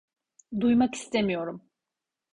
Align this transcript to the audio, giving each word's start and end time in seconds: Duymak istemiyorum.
Duymak 0.51 0.95
istemiyorum. 0.95 1.61